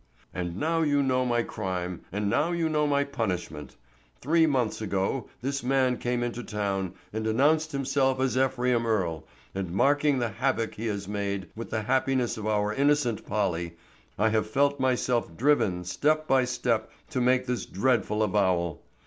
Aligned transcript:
And 0.33 0.57
now 0.57 0.81
you 0.81 1.03
know 1.03 1.27
my 1.27 1.43
crime 1.43 2.01
and 2.11 2.27
now 2.27 2.51
you 2.53 2.67
know 2.69 2.87
my 2.87 3.03
punishment. 3.03 3.75
Three 4.19 4.47
months 4.47 4.81
ago 4.81 5.29
this 5.43 5.61
man 5.61 5.99
came 5.99 6.23
into 6.23 6.41
town 6.41 6.95
and 7.13 7.27
announced 7.27 7.71
himself 7.71 8.19
as 8.19 8.35
Ephraim 8.35 8.87
Earle, 8.87 9.27
and 9.53 9.69
marking 9.71 10.17
the 10.17 10.29
havoc 10.29 10.73
he 10.73 10.87
has 10.87 11.07
made 11.07 11.49
with 11.55 11.69
the 11.69 11.83
happiness 11.83 12.35
of 12.35 12.47
our 12.47 12.73
innocent 12.73 13.27
Polly, 13.27 13.77
I 14.17 14.29
have 14.29 14.49
felt 14.49 14.79
myself 14.79 15.37
driven 15.37 15.83
step 15.83 16.27
by 16.27 16.45
step 16.45 16.89
to 17.11 17.21
make 17.21 17.45
this 17.45 17.67
dreadful 17.67 18.23
avowal. 18.23 18.81